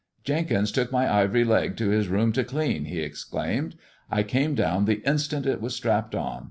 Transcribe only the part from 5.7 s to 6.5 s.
strapped on.